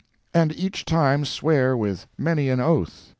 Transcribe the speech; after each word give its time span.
And 0.33 0.51
each 0.57 0.83
time 0.83 1.25
swear 1.25 1.77
with 1.77 2.07
many 2.17 2.49
an 2.49 2.59
oath. 2.59 3.09